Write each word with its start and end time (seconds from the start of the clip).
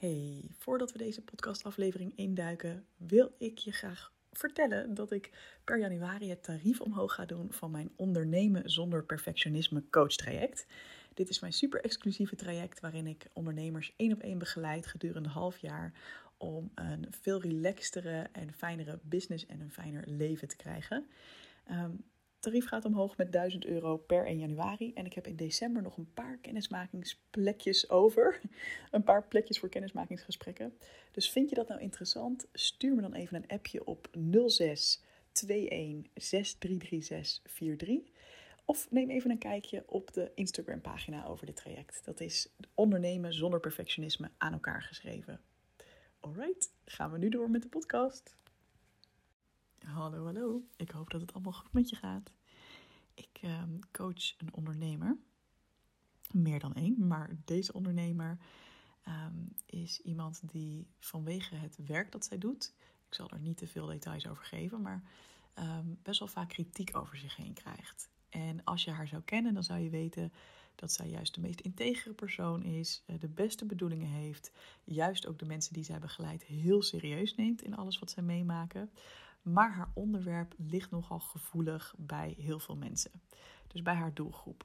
Hey, 0.00 0.50
voordat 0.58 0.92
we 0.92 0.98
deze 0.98 1.22
podcastaflevering 1.22 2.12
induiken, 2.16 2.86
wil 2.96 3.34
ik 3.38 3.58
je 3.58 3.72
graag 3.72 4.12
vertellen 4.32 4.94
dat 4.94 5.10
ik 5.10 5.30
per 5.64 5.78
januari 5.78 6.28
het 6.28 6.42
tarief 6.42 6.80
omhoog 6.80 7.14
ga 7.14 7.24
doen 7.24 7.52
van 7.52 7.70
mijn 7.70 7.90
ondernemen 7.96 8.70
zonder 8.70 9.04
perfectionisme 9.04 9.82
coach 9.90 10.14
traject. 10.14 10.66
Dit 11.14 11.28
is 11.28 11.40
mijn 11.40 11.52
super 11.52 11.80
exclusieve 11.80 12.36
traject 12.36 12.80
waarin 12.80 13.06
ik 13.06 13.26
ondernemers 13.32 13.92
één 13.96 14.12
op 14.12 14.20
één 14.20 14.38
begeleid 14.38 14.86
gedurende 14.86 15.28
half 15.28 15.58
jaar 15.58 15.92
om 16.36 16.70
een 16.74 17.06
veel 17.10 17.40
relaxtere 17.40 18.28
en 18.32 18.52
fijnere 18.52 18.98
business 19.02 19.46
en 19.46 19.60
een 19.60 19.72
fijner 19.72 20.04
leven 20.06 20.48
te 20.48 20.56
krijgen. 20.56 21.06
Um, 21.70 22.04
tarief 22.40 22.66
gaat 22.66 22.84
omhoog 22.84 23.16
met 23.16 23.32
1000 23.32 23.64
euro 23.66 23.96
per 23.96 24.26
1 24.26 24.38
januari. 24.38 24.92
En 24.94 25.06
ik 25.06 25.12
heb 25.12 25.26
in 25.26 25.36
december 25.36 25.82
nog 25.82 25.96
een 25.96 26.12
paar 26.14 26.38
kennismakingsplekjes 26.38 27.90
over. 27.90 28.40
Een 28.90 29.02
paar 29.02 29.24
plekjes 29.24 29.58
voor 29.58 29.68
kennismakingsgesprekken. 29.68 30.76
Dus 31.12 31.30
vind 31.30 31.48
je 31.48 31.54
dat 31.54 31.68
nou 31.68 31.80
interessant? 31.80 32.48
Stuur 32.52 32.94
me 32.94 33.00
dan 33.00 33.14
even 33.14 33.36
een 33.36 33.48
appje 33.48 33.86
op 33.86 34.08
06 34.46 35.02
21 35.32 36.10
6336 36.14 37.42
43. 37.42 38.18
Of 38.64 38.90
neem 38.90 39.10
even 39.10 39.30
een 39.30 39.38
kijkje 39.38 39.82
op 39.86 40.12
de 40.12 40.30
Instagram 40.34 40.80
pagina 40.80 41.26
over 41.26 41.46
dit 41.46 41.56
traject. 41.56 42.00
Dat 42.04 42.20
is 42.20 42.48
ondernemen 42.74 43.34
zonder 43.34 43.60
perfectionisme 43.60 44.30
aan 44.38 44.52
elkaar 44.52 44.82
geschreven. 44.82 45.40
Alright, 46.20 46.72
gaan 46.84 47.12
we 47.12 47.18
nu 47.18 47.28
door 47.28 47.50
met 47.50 47.62
de 47.62 47.68
podcast. 47.68 48.36
Hallo, 49.86 50.24
hallo. 50.24 50.62
Ik 50.76 50.90
hoop 50.90 51.10
dat 51.10 51.20
het 51.20 51.32
allemaal 51.32 51.52
goed 51.52 51.72
met 51.72 51.88
je 51.88 51.96
gaat. 51.96 52.32
Ik 53.14 53.38
ehm, 53.40 53.78
coach 53.92 54.38
een 54.38 54.54
ondernemer. 54.54 55.18
Meer 56.30 56.60
dan 56.60 56.74
één, 56.74 57.06
maar 57.06 57.30
deze 57.44 57.72
ondernemer 57.72 58.38
ehm, 59.02 59.46
is 59.66 60.00
iemand 60.00 60.40
die 60.50 60.86
vanwege 60.98 61.54
het 61.54 61.76
werk 61.86 62.12
dat 62.12 62.24
zij 62.24 62.38
doet, 62.38 62.74
ik 63.08 63.14
zal 63.14 63.30
er 63.30 63.40
niet 63.40 63.56
te 63.56 63.66
veel 63.66 63.86
details 63.86 64.26
over 64.26 64.44
geven, 64.44 64.82
maar 64.82 65.02
ehm, 65.54 65.86
best 66.02 66.18
wel 66.18 66.28
vaak 66.28 66.48
kritiek 66.48 66.96
over 66.96 67.16
zich 67.16 67.36
heen 67.36 67.54
krijgt. 67.54 68.10
En 68.28 68.64
als 68.64 68.84
je 68.84 68.90
haar 68.90 69.08
zou 69.08 69.22
kennen, 69.22 69.54
dan 69.54 69.64
zou 69.64 69.80
je 69.80 69.90
weten 69.90 70.32
dat 70.74 70.92
zij 70.92 71.08
juist 71.08 71.34
de 71.34 71.40
meest 71.40 71.60
integere 71.60 72.14
persoon 72.14 72.62
is, 72.62 73.02
eh, 73.06 73.18
de 73.18 73.28
beste 73.28 73.64
bedoelingen 73.64 74.08
heeft, 74.08 74.52
juist 74.84 75.26
ook 75.26 75.38
de 75.38 75.46
mensen 75.46 75.72
die 75.72 75.84
zij 75.84 75.98
begeleidt 75.98 76.44
heel 76.44 76.82
serieus 76.82 77.34
neemt 77.34 77.62
in 77.62 77.76
alles 77.76 77.98
wat 77.98 78.10
zij 78.10 78.22
meemaken. 78.22 78.90
Maar 79.42 79.72
haar 79.72 79.90
onderwerp 79.94 80.54
ligt 80.56 80.90
nogal 80.90 81.18
gevoelig 81.18 81.94
bij 81.98 82.34
heel 82.38 82.58
veel 82.58 82.76
mensen. 82.76 83.10
Dus 83.66 83.82
bij 83.82 83.94
haar 83.94 84.14
doelgroep. 84.14 84.64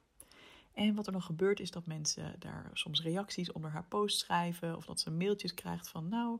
En 0.73 0.95
wat 0.95 1.05
er 1.05 1.11
dan 1.11 1.21
gebeurt 1.21 1.59
is 1.59 1.71
dat 1.71 1.85
mensen 1.85 2.35
daar 2.39 2.69
soms 2.73 3.01
reacties 3.01 3.51
onder 3.51 3.71
haar 3.71 3.85
post 3.85 4.19
schrijven. 4.19 4.75
Of 4.75 4.85
dat 4.85 4.99
ze 4.99 5.11
mailtjes 5.11 5.53
krijgt 5.53 5.89
van 5.89 6.09
nou, 6.09 6.39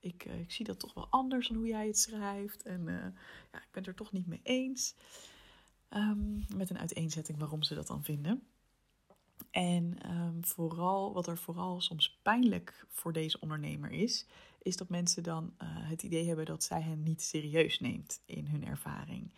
ik, 0.00 0.24
uh, 0.24 0.40
ik 0.40 0.52
zie 0.52 0.64
dat 0.64 0.78
toch 0.78 0.94
wel 0.94 1.06
anders 1.10 1.48
dan 1.48 1.56
hoe 1.56 1.66
jij 1.66 1.86
het 1.86 1.98
schrijft. 1.98 2.62
En 2.62 2.80
uh, 2.86 2.94
ja, 3.52 3.58
ik 3.58 3.68
ben 3.70 3.82
het 3.82 3.86
er 3.86 3.94
toch 3.94 4.12
niet 4.12 4.26
mee 4.26 4.40
eens. 4.42 4.94
Um, 5.90 6.44
met 6.54 6.70
een 6.70 6.78
uiteenzetting 6.78 7.38
waarom 7.38 7.62
ze 7.62 7.74
dat 7.74 7.86
dan 7.86 8.04
vinden. 8.04 8.46
En 9.50 10.10
um, 10.10 10.44
vooral, 10.44 11.12
wat 11.12 11.26
er 11.26 11.38
vooral 11.38 11.80
soms 11.80 12.18
pijnlijk 12.22 12.86
voor 12.88 13.12
deze 13.12 13.40
ondernemer 13.40 13.90
is, 13.90 14.26
is 14.62 14.76
dat 14.76 14.88
mensen 14.88 15.22
dan 15.22 15.54
uh, 15.62 15.68
het 15.68 16.02
idee 16.02 16.26
hebben 16.26 16.44
dat 16.44 16.64
zij 16.64 16.80
hen 16.80 17.02
niet 17.02 17.22
serieus 17.22 17.80
neemt 17.80 18.20
in 18.24 18.46
hun 18.46 18.66
ervaring. 18.66 19.32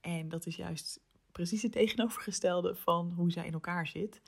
En 0.00 0.28
dat 0.28 0.46
is 0.46 0.56
juist 0.56 1.00
precies 1.32 1.62
het 1.62 1.72
tegenovergestelde 1.72 2.74
van 2.74 3.12
hoe 3.12 3.30
zij 3.30 3.46
in 3.46 3.52
elkaar 3.52 3.86
zit. 3.86 4.20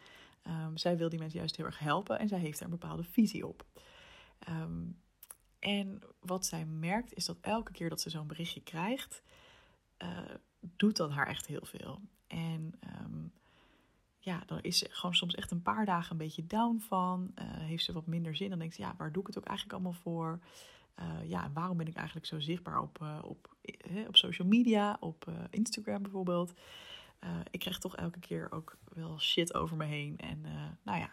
Um, 0.47 0.77
zij 0.77 0.97
wil 0.97 1.09
die 1.09 1.19
mensen 1.19 1.39
juist 1.39 1.57
heel 1.57 1.67
erg 1.67 1.79
helpen 1.79 2.19
en 2.19 2.29
zij 2.29 2.39
heeft 2.39 2.59
er 2.59 2.65
een 2.65 2.71
bepaalde 2.71 3.05
visie 3.05 3.47
op. 3.47 3.67
Um, 4.49 5.01
en 5.59 6.01
wat 6.21 6.47
zij 6.47 6.65
merkt 6.65 7.15
is 7.15 7.25
dat 7.25 7.39
elke 7.41 7.73
keer 7.73 7.89
dat 7.89 8.01
ze 8.01 8.11
zo'n 8.11 8.27
berichtje 8.27 8.63
krijgt, 8.63 9.23
uh, 9.99 10.19
doet 10.61 10.97
dat 10.97 11.11
haar 11.11 11.27
echt 11.27 11.47
heel 11.47 11.65
veel. 11.65 12.01
En 12.27 12.75
ja, 14.23 14.43
dan 14.47 14.61
is 14.61 14.79
ze 14.79 14.87
gewoon 14.91 15.15
soms 15.15 15.35
echt 15.35 15.51
een 15.51 15.63
paar 15.63 15.85
dagen 15.85 16.13
een 16.13 16.19
beetje 16.19 16.47
down 16.47 16.79
van. 16.79 17.31
Uh, 17.35 17.45
heeft 17.47 17.85
ze 17.85 17.93
wat 17.93 18.07
minder 18.07 18.37
zin. 18.37 18.51
Dan 18.51 18.59
denkt 18.59 18.75
ze, 18.75 18.83
ja, 18.83 18.95
waar 18.97 19.13
doe 19.13 19.23
ik 19.23 19.27
het 19.27 19.39
ook 19.39 19.45
eigenlijk 19.45 19.79
allemaal 19.79 20.01
voor? 20.01 20.39
Uh, 20.99 21.29
ja, 21.29 21.45
en 21.45 21.53
waarom 21.53 21.77
ben 21.77 21.87
ik 21.87 21.95
eigenlijk 21.95 22.27
zo 22.27 22.41
zichtbaar 22.41 22.81
op, 22.81 22.99
uh, 23.03 23.19
op, 23.23 23.57
op 24.07 24.17
social 24.17 24.49
media, 24.49 24.97
op 25.01 25.33
Instagram 25.51 26.03
bijvoorbeeld? 26.03 26.53
ik 27.51 27.61
krijg 27.61 27.79
toch 27.79 27.97
elke 27.97 28.19
keer 28.19 28.53
ook 28.53 28.77
wel 28.95 29.19
shit 29.19 29.55
over 29.55 29.77
me 29.77 29.85
heen. 29.85 30.19
En 30.19 30.41
nou 30.83 30.99
ja, 30.99 31.11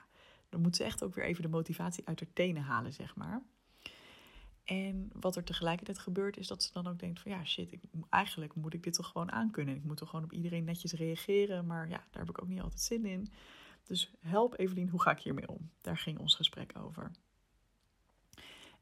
dan 0.50 0.62
moet 0.62 0.75
ze 0.75 0.84
echt 0.84 1.03
ook 1.03 1.16
weer 1.16 1.25
even 1.25 1.41
de 1.41 1.47
motivatie 1.47 2.07
uit 2.07 2.19
haar 2.19 2.34
tenen 2.34 2.63
halen, 2.63 2.94
zeg 2.94 3.16
maar. 3.16 3.41
En 4.67 5.09
wat 5.13 5.35
er 5.35 5.44
tegelijkertijd 5.44 6.00
gebeurt, 6.00 6.38
is 6.38 6.47
dat 6.47 6.63
ze 6.63 6.72
dan 6.72 6.88
ook 6.88 7.00
denkt 7.00 7.19
van 7.19 7.31
ja, 7.31 7.45
shit, 7.45 7.72
ik, 7.72 7.81
eigenlijk 8.09 8.55
moet 8.55 8.73
ik 8.73 8.83
dit 8.83 8.94
toch 8.94 9.07
gewoon 9.07 9.31
aankunnen. 9.31 9.75
Ik 9.75 9.83
moet 9.83 9.97
toch 9.97 10.09
gewoon 10.09 10.25
op 10.25 10.33
iedereen 10.33 10.63
netjes 10.63 10.94
reageren, 10.94 11.66
maar 11.66 11.89
ja, 11.89 12.05
daar 12.11 12.22
heb 12.22 12.29
ik 12.29 12.41
ook 12.41 12.47
niet 12.47 12.61
altijd 12.61 12.81
zin 12.81 13.06
in. 13.06 13.27
Dus 13.83 14.11
help 14.19 14.59
Evelien, 14.59 14.89
hoe 14.89 15.01
ga 15.01 15.11
ik 15.11 15.19
hiermee 15.19 15.47
om? 15.47 15.69
Daar 15.81 15.97
ging 15.97 16.19
ons 16.19 16.35
gesprek 16.35 16.72
over. 16.77 17.11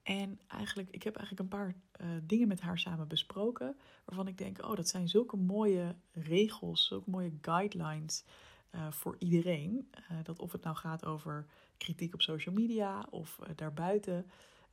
En 0.03 0.39
eigenlijk, 0.47 0.89
ik 0.89 1.03
heb 1.03 1.15
eigenlijk 1.15 1.45
een 1.45 1.57
paar 1.59 1.75
uh, 2.01 2.07
dingen 2.23 2.47
met 2.47 2.61
haar 2.61 2.79
samen 2.79 3.07
besproken, 3.07 3.77
waarvan 4.05 4.27
ik 4.27 4.37
denk, 4.37 4.63
oh, 4.63 4.75
dat 4.75 4.89
zijn 4.89 5.07
zulke 5.07 5.37
mooie 5.37 5.95
regels, 6.11 6.87
zulke 6.87 7.09
mooie 7.09 7.33
guidelines 7.41 8.23
uh, 8.71 8.91
voor 8.91 9.15
iedereen. 9.19 9.89
Uh, 10.11 10.17
dat 10.23 10.39
of 10.39 10.51
het 10.51 10.63
nou 10.63 10.75
gaat 10.75 11.05
over 11.05 11.45
kritiek 11.77 12.13
op 12.13 12.21
social 12.21 12.55
media 12.55 13.07
of 13.09 13.39
daarbuiten. 13.55 14.25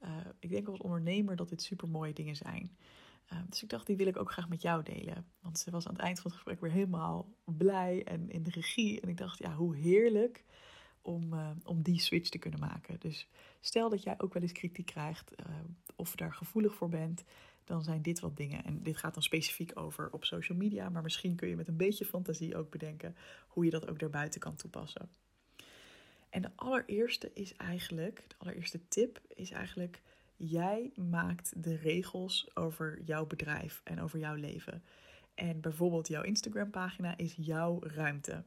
Uh, 0.04 0.10
ik 0.38 0.50
denk 0.50 0.68
als 0.68 0.78
ondernemer 0.78 1.36
dat 1.36 1.48
dit 1.48 1.62
super 1.62 1.88
mooie 1.88 2.12
dingen 2.12 2.36
zijn. 2.36 2.76
Uh, 3.32 3.38
dus 3.48 3.62
ik 3.62 3.68
dacht, 3.68 3.86
die 3.86 3.96
wil 3.96 4.06
ik 4.06 4.16
ook 4.16 4.32
graag 4.32 4.48
met 4.48 4.62
jou 4.62 4.82
delen. 4.82 5.26
Want 5.40 5.58
ze 5.58 5.70
was 5.70 5.86
aan 5.86 5.94
het 5.94 6.02
eind 6.02 6.20
van 6.20 6.30
het 6.30 6.40
gesprek 6.40 6.60
weer 6.60 6.70
helemaal 6.70 7.28
blij 7.44 8.04
en 8.04 8.30
in 8.30 8.42
de 8.42 8.50
regie. 8.50 9.00
En 9.00 9.08
ik 9.08 9.16
dacht, 9.16 9.38
ja, 9.38 9.54
hoe 9.54 9.76
heerlijk 9.76 10.44
om, 11.02 11.32
uh, 11.32 11.50
om 11.64 11.82
die 11.82 12.00
switch 12.00 12.28
te 12.28 12.38
kunnen 12.38 12.60
maken. 12.60 13.00
Dus 13.00 13.28
stel 13.60 13.90
dat 13.90 14.02
jij 14.02 14.14
ook 14.18 14.32
wel 14.32 14.42
eens 14.42 14.52
kritiek 14.52 14.86
krijgt 14.86 15.34
of 15.96 16.14
daar 16.14 16.34
gevoelig 16.34 16.74
voor 16.74 16.88
bent, 16.88 17.24
dan 17.64 17.82
zijn 17.82 18.02
dit 18.02 18.20
wat 18.20 18.36
dingen. 18.36 18.64
En 18.64 18.82
dit 18.82 18.96
gaat 18.96 19.14
dan 19.14 19.22
specifiek 19.22 19.70
over 19.74 20.10
op 20.12 20.24
social 20.24 20.58
media, 20.58 20.88
maar 20.88 21.02
misschien 21.02 21.36
kun 21.36 21.48
je 21.48 21.56
met 21.56 21.68
een 21.68 21.76
beetje 21.76 22.04
fantasie 22.04 22.56
ook 22.56 22.70
bedenken 22.70 23.16
hoe 23.46 23.64
je 23.64 23.70
dat 23.70 23.88
ook 23.88 23.98
daarbuiten 23.98 24.40
kan 24.40 24.56
toepassen. 24.56 25.10
En 26.32 26.42
de 26.42 26.50
allereerste 26.56 27.30
is 27.34 27.56
eigenlijk, 27.56 28.24
de 28.28 28.34
allereerste 28.38 28.88
tip 28.88 29.20
is 29.34 29.50
eigenlijk, 29.50 30.02
jij 30.36 30.92
maakt 30.94 31.62
de 31.62 31.76
regels 31.76 32.56
over 32.56 33.02
jouw 33.02 33.26
bedrijf 33.26 33.80
en 33.84 34.00
over 34.00 34.18
jouw 34.18 34.34
leven. 34.34 34.82
En 35.34 35.60
bijvoorbeeld 35.60 36.08
jouw 36.08 36.22
Instagram 36.22 36.70
pagina 36.70 37.16
is 37.16 37.34
jouw 37.36 37.80
ruimte. 37.82 38.44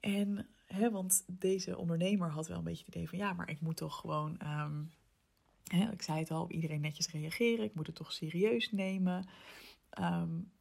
En, 0.00 0.46
hè, 0.66 0.90
want 0.90 1.24
deze 1.26 1.78
ondernemer 1.78 2.30
had 2.30 2.48
wel 2.48 2.58
een 2.58 2.64
beetje 2.64 2.84
het 2.84 2.94
idee 2.94 3.08
van, 3.08 3.18
ja, 3.18 3.32
maar 3.32 3.50
ik 3.50 3.60
moet 3.60 3.76
toch 3.76 4.00
gewoon, 4.00 4.38
um, 4.42 4.90
hè, 5.64 5.90
ik 5.92 6.02
zei 6.02 6.18
het 6.18 6.30
al, 6.30 6.42
op 6.42 6.52
iedereen 6.52 6.80
netjes 6.80 7.10
reageren, 7.10 7.64
ik 7.64 7.74
moet 7.74 7.86
het 7.86 7.96
toch 7.96 8.12
serieus 8.12 8.72
nemen. 8.72 9.28
Um, 10.00 10.52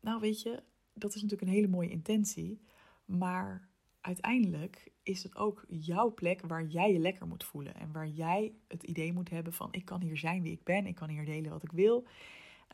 nou, 0.00 0.20
weet 0.20 0.42
je, 0.42 0.62
dat 0.94 1.14
is 1.14 1.22
natuurlijk 1.22 1.50
een 1.50 1.56
hele 1.56 1.68
mooie 1.68 1.90
intentie, 1.90 2.60
maar 3.04 3.70
uiteindelijk 4.02 4.92
is 5.02 5.22
het 5.22 5.36
ook 5.36 5.64
jouw 5.68 6.14
plek 6.14 6.40
waar 6.46 6.64
jij 6.64 6.92
je 6.92 6.98
lekker 6.98 7.26
moet 7.26 7.44
voelen. 7.44 7.74
En 7.74 7.92
waar 7.92 8.08
jij 8.08 8.52
het 8.68 8.82
idee 8.82 9.12
moet 9.12 9.30
hebben 9.30 9.52
van 9.52 9.68
ik 9.70 9.84
kan 9.84 10.00
hier 10.00 10.16
zijn 10.16 10.42
wie 10.42 10.52
ik 10.52 10.64
ben. 10.64 10.86
Ik 10.86 10.94
kan 10.94 11.08
hier 11.08 11.24
delen 11.24 11.50
wat 11.50 11.62
ik 11.62 11.72
wil. 11.72 12.06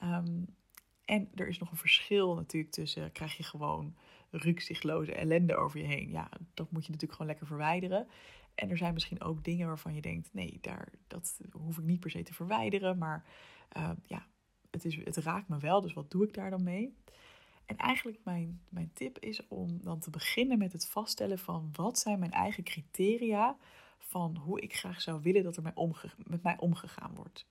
Um, 0.03 0.56
en 1.05 1.28
er 1.34 1.49
is 1.49 1.59
nog 1.59 1.71
een 1.71 1.77
verschil 1.77 2.34
natuurlijk 2.34 2.72
tussen 2.72 3.12
krijg 3.12 3.37
je 3.37 3.43
gewoon 3.43 3.97
rukzichtloze 4.31 5.12
ellende 5.12 5.56
over 5.56 5.81
je 5.81 5.87
heen. 5.87 6.11
Ja, 6.11 6.31
dat 6.55 6.71
moet 6.71 6.84
je 6.84 6.91
natuurlijk 6.91 7.12
gewoon 7.12 7.27
lekker 7.27 7.47
verwijderen. 7.47 8.06
En 8.55 8.71
er 8.71 8.77
zijn 8.77 8.94
misschien 8.94 9.22
ook 9.22 9.44
dingen 9.44 9.67
waarvan 9.67 9.94
je 9.94 10.00
denkt, 10.00 10.28
nee, 10.33 10.59
daar, 10.61 10.93
dat 11.06 11.41
hoef 11.50 11.79
ik 11.79 11.85
niet 11.85 12.00
per 12.00 12.11
se 12.11 12.23
te 12.23 12.35
verwijderen. 12.35 12.99
Maar 12.99 13.25
uh, 13.76 13.91
ja, 14.06 14.26
het, 14.70 14.85
is, 14.85 14.97
het 14.97 15.17
raakt 15.17 15.49
me 15.49 15.58
wel, 15.58 15.81
dus 15.81 15.93
wat 15.93 16.11
doe 16.11 16.26
ik 16.26 16.35
daar 16.35 16.50
dan 16.50 16.62
mee? 16.62 16.97
En 17.69 17.76
eigenlijk 17.76 18.19
mijn, 18.25 18.61
mijn 18.69 18.91
tip 18.94 19.19
is 19.19 19.47
om 19.49 19.82
dan 19.82 19.99
te 19.99 20.11
beginnen 20.11 20.59
met 20.59 20.73
het 20.73 20.87
vaststellen 20.87 21.38
van 21.38 21.70
wat 21.73 21.99
zijn 21.99 22.19
mijn 22.19 22.32
eigen 22.32 22.62
criteria 22.62 23.56
van 23.99 24.37
hoe 24.37 24.61
ik 24.61 24.75
graag 24.75 25.00
zou 25.00 25.23
willen 25.23 25.43
dat 25.43 25.56
er 25.56 25.62
met 26.17 26.43
mij 26.43 26.59
omgegaan 26.59 27.15
wordt. 27.15 27.47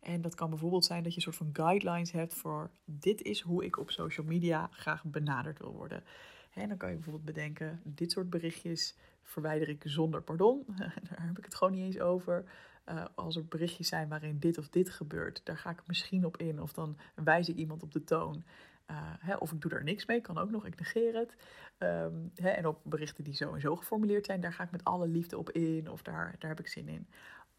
En 0.00 0.20
dat 0.20 0.34
kan 0.34 0.50
bijvoorbeeld 0.50 0.84
zijn 0.84 1.02
dat 1.02 1.10
je 1.10 1.16
een 1.16 1.22
soort 1.22 1.36
van 1.36 1.64
guidelines 1.64 2.12
hebt 2.12 2.34
voor 2.34 2.70
dit 2.84 3.22
is 3.22 3.40
hoe 3.40 3.64
ik 3.64 3.78
op 3.78 3.90
social 3.90 4.26
media 4.26 4.68
graag 4.72 5.04
benaderd 5.04 5.58
wil 5.58 5.72
worden. 5.72 6.04
En 6.54 6.68
dan 6.68 6.76
kan 6.76 6.88
je 6.88 6.94
bijvoorbeeld 6.94 7.24
bedenken, 7.24 7.80
dit 7.84 8.12
soort 8.12 8.30
berichtjes 8.30 8.96
verwijder 9.22 9.68
ik 9.68 9.82
zonder 9.84 10.22
pardon. 10.22 10.64
Daar 11.08 11.26
heb 11.26 11.38
ik 11.38 11.44
het 11.44 11.54
gewoon 11.54 11.72
niet 11.72 11.84
eens 11.84 12.00
over. 12.00 12.44
Uh, 12.88 13.04
als 13.14 13.36
er 13.36 13.44
berichtjes 13.46 13.88
zijn 13.88 14.08
waarin 14.08 14.38
dit 14.38 14.58
of 14.58 14.68
dit 14.68 14.90
gebeurt, 14.90 15.40
daar 15.44 15.58
ga 15.58 15.70
ik 15.70 15.86
misschien 15.86 16.24
op 16.24 16.36
in. 16.36 16.62
Of 16.62 16.72
dan 16.72 16.96
wijs 17.14 17.48
ik 17.48 17.56
iemand 17.56 17.82
op 17.82 17.92
de 17.92 18.04
toon. 18.04 18.44
Hè, 19.18 19.36
of 19.36 19.52
ik 19.52 19.60
doe 19.60 19.70
er 19.70 19.84
niks 19.84 20.06
mee, 20.06 20.20
kan 20.20 20.38
ook 20.38 20.50
nog, 20.50 20.66
ik 20.66 20.78
negeer 20.78 21.14
het. 21.14 21.36
Ehm, 21.78 22.14
hè, 22.34 22.48
en 22.48 22.66
op 22.66 22.80
berichten 22.84 23.24
die 23.24 23.34
zo 23.34 23.54
en 23.54 23.60
zo 23.60 23.76
geformuleerd 23.76 24.26
zijn, 24.26 24.40
daar 24.40 24.52
ga 24.52 24.62
ik 24.62 24.70
met 24.70 24.84
alle 24.84 25.08
liefde 25.08 25.38
op 25.38 25.50
in 25.50 25.90
of 25.90 26.02
daar, 26.02 26.34
daar 26.38 26.50
heb 26.50 26.60
ik 26.60 26.68
zin 26.68 26.88
in. 26.88 27.08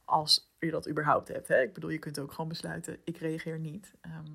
Als 0.05 0.51
je 0.59 0.71
dat 0.71 0.89
überhaupt 0.89 1.27
hebt. 1.27 1.47
Hè. 1.47 1.61
Ik 1.61 1.73
bedoel, 1.73 1.89
je 1.89 1.99
kunt 1.99 2.19
ook 2.19 2.31
gewoon 2.31 2.49
besluiten, 2.49 2.99
ik 3.03 3.17
reageer 3.17 3.59
niet. 3.59 3.93
Ehm, 4.01 4.31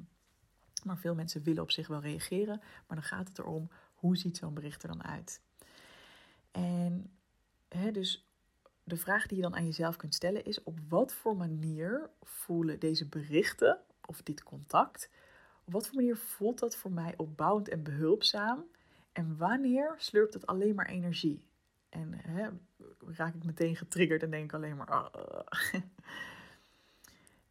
maar 0.84 0.98
veel 0.98 1.14
mensen 1.14 1.42
willen 1.42 1.62
op 1.62 1.70
zich 1.70 1.86
wel 1.86 2.00
reageren, 2.00 2.58
maar 2.58 2.96
dan 2.96 3.02
gaat 3.02 3.28
het 3.28 3.38
erom, 3.38 3.70
hoe 3.94 4.16
ziet 4.16 4.36
zo'n 4.36 4.54
bericht 4.54 4.82
er 4.82 4.88
dan 4.88 5.04
uit? 5.04 5.40
En 6.50 7.10
hè, 7.68 7.90
dus 7.90 8.28
de 8.84 8.96
vraag 8.96 9.26
die 9.26 9.36
je 9.36 9.42
dan 9.42 9.56
aan 9.56 9.64
jezelf 9.64 9.96
kunt 9.96 10.14
stellen 10.14 10.44
is: 10.44 10.62
op 10.62 10.78
wat 10.88 11.14
voor 11.14 11.36
manier 11.36 12.10
voelen 12.22 12.80
deze 12.80 13.08
berichten 13.08 13.78
of 14.06 14.22
dit 14.22 14.42
contact, 14.42 15.10
op 15.64 15.72
wat 15.72 15.86
voor 15.86 15.96
manier 15.96 16.16
voelt 16.16 16.58
dat 16.58 16.76
voor 16.76 16.92
mij 16.92 17.14
opbouwend 17.16 17.68
en 17.68 17.82
behulpzaam? 17.82 18.64
En 19.12 19.36
wanneer 19.36 19.94
slurpt 19.96 20.34
het 20.34 20.46
alleen 20.46 20.74
maar 20.74 20.86
energie? 20.86 21.42
En 21.88 22.14
hè, 22.14 22.48
raak 23.06 23.34
ik 23.34 23.44
meteen 23.44 23.76
getriggerd 23.76 24.22
en 24.22 24.30
denk 24.30 24.44
ik 24.44 24.52
alleen 24.52 24.76
maar. 24.76 25.10
Uh. 25.16 25.80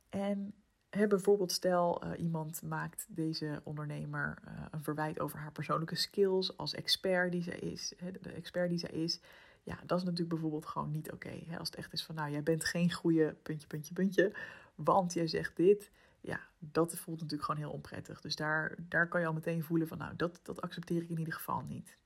en 0.09 0.53
hè, 0.89 1.07
bijvoorbeeld, 1.07 1.51
stel 1.51 2.05
uh, 2.05 2.11
iemand 2.19 2.61
maakt 2.61 3.05
deze 3.09 3.61
ondernemer 3.63 4.37
uh, 4.47 4.65
een 4.71 4.83
verwijt 4.83 5.19
over 5.19 5.39
haar 5.39 5.51
persoonlijke 5.51 5.95
skills 5.95 6.57
als 6.57 6.73
expert 6.73 7.31
die 7.31 7.43
zij 7.43 7.59
is, 7.59 7.93
hè, 7.97 8.11
de 8.11 8.31
expert 8.31 8.69
die 8.69 8.79
zij 8.79 8.89
is. 8.89 9.19
Ja, 9.63 9.79
dat 9.85 9.97
is 9.97 10.03
natuurlijk 10.03 10.29
bijvoorbeeld 10.29 10.65
gewoon 10.65 10.91
niet 10.91 11.11
oké. 11.11 11.43
Als 11.57 11.67
het 11.67 11.77
echt 11.77 11.93
is 11.93 12.05
van, 12.05 12.15
nou, 12.15 12.31
jij 12.31 12.43
bent 12.43 12.65
geen 12.65 12.91
goede 12.91 13.35
puntje, 13.43 13.67
puntje, 13.67 13.93
puntje, 13.93 14.31
want 14.75 15.13
jij 15.13 15.27
zegt 15.27 15.55
dit. 15.55 15.91
Ja, 16.25 16.39
dat 16.59 16.97
voelt 16.97 17.21
natuurlijk 17.21 17.49
gewoon 17.49 17.61
heel 17.61 17.71
onprettig. 17.71 18.21
Dus 18.21 18.35
daar, 18.35 18.75
daar 18.79 19.07
kan 19.07 19.21
je 19.21 19.27
al 19.27 19.33
meteen 19.33 19.63
voelen 19.63 19.87
van, 19.87 19.97
nou, 19.97 20.15
dat, 20.15 20.39
dat 20.43 20.61
accepteer 20.61 21.01
ik 21.01 21.09
in 21.09 21.19
ieder 21.19 21.33
geval 21.33 21.61
niet. 21.61 21.97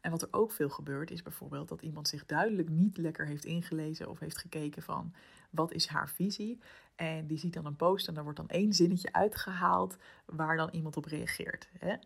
En 0.00 0.10
wat 0.10 0.22
er 0.22 0.28
ook 0.30 0.52
veel 0.52 0.68
gebeurt 0.68 1.10
is 1.10 1.22
bijvoorbeeld 1.22 1.68
dat 1.68 1.82
iemand 1.82 2.08
zich 2.08 2.26
duidelijk 2.26 2.68
niet 2.68 2.96
lekker 2.96 3.26
heeft 3.26 3.44
ingelezen 3.44 4.08
of 4.08 4.18
heeft 4.18 4.38
gekeken 4.38 4.82
van 4.82 5.14
wat 5.50 5.72
is 5.72 5.86
haar 5.86 6.08
visie. 6.08 6.60
En 6.94 7.26
die 7.26 7.38
ziet 7.38 7.52
dan 7.52 7.66
een 7.66 7.76
post 7.76 8.08
en 8.08 8.14
daar 8.14 8.22
wordt 8.22 8.38
dan 8.38 8.48
één 8.48 8.72
zinnetje 8.72 9.12
uitgehaald 9.12 9.96
waar 10.24 10.56
dan 10.56 10.68
iemand 10.72 10.96
op 10.96 11.04
reageert. 11.04 11.68
Hè? 11.78 11.96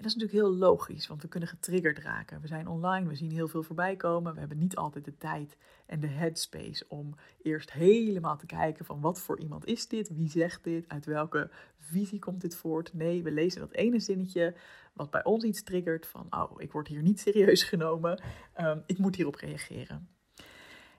En 0.00 0.06
dat 0.06 0.14
is 0.14 0.20
natuurlijk 0.20 0.48
heel 0.48 0.58
logisch, 0.68 1.06
want 1.06 1.22
we 1.22 1.28
kunnen 1.28 1.48
getriggerd 1.48 1.98
raken. 1.98 2.40
We 2.40 2.46
zijn 2.46 2.68
online, 2.68 3.08
we 3.08 3.14
zien 3.14 3.30
heel 3.30 3.48
veel 3.48 3.62
voorbij 3.62 3.96
komen. 3.96 4.32
We 4.32 4.38
hebben 4.38 4.58
niet 4.58 4.76
altijd 4.76 5.04
de 5.04 5.16
tijd 5.16 5.56
en 5.86 6.00
de 6.00 6.06
headspace 6.06 6.84
om 6.88 7.14
eerst 7.42 7.72
helemaal 7.72 8.36
te 8.36 8.46
kijken 8.46 8.84
van 8.84 9.00
wat 9.00 9.20
voor 9.20 9.40
iemand 9.40 9.66
is 9.66 9.88
dit, 9.88 10.08
wie 10.08 10.28
zegt 10.28 10.64
dit, 10.64 10.88
uit 10.88 11.04
welke 11.04 11.50
visie 11.78 12.18
komt 12.18 12.40
dit 12.40 12.54
voort. 12.54 12.94
Nee, 12.94 13.22
we 13.22 13.30
lezen 13.30 13.60
dat 13.60 13.72
ene 13.72 14.00
zinnetje 14.00 14.54
wat 14.92 15.10
bij 15.10 15.24
ons 15.24 15.44
iets 15.44 15.62
triggert 15.62 16.06
van, 16.06 16.26
oh, 16.30 16.52
ik 16.56 16.72
word 16.72 16.88
hier 16.88 17.02
niet 17.02 17.20
serieus 17.20 17.62
genomen, 17.62 18.22
um, 18.60 18.82
ik 18.86 18.98
moet 18.98 19.16
hierop 19.16 19.34
reageren. 19.34 20.08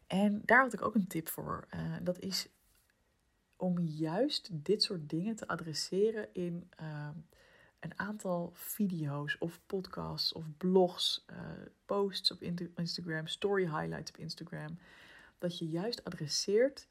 En 0.08 0.42
daar 0.46 0.62
had 0.62 0.74
ik 0.74 0.86
ook 0.86 0.96
een 0.96 1.08
tip 1.08 1.28
voor. 1.28 1.68
Uh, 1.74 1.96
dat 2.02 2.20
is 2.20 2.50
om 3.56 3.80
juist 3.80 4.50
dit 4.52 4.84
soort 4.84 5.10
dingen 5.10 5.36
te 5.36 5.48
adresseren 5.48 6.34
in 6.34 6.70
uh, 6.82 7.10
een 7.82 8.00
aantal 8.00 8.52
video's 8.54 9.36
of 9.40 9.60
podcasts 9.66 10.34
of 10.34 10.46
blogs, 10.58 11.26
uh, 11.32 11.38
posts 11.86 12.32
op 12.32 12.42
Instagram, 12.76 13.28
story 13.28 13.64
highlights 13.64 14.12
op 14.12 14.18
Instagram. 14.18 14.80
Dat 15.38 15.58
je 15.58 15.70
juist 15.70 16.04
adresseert 16.04 16.88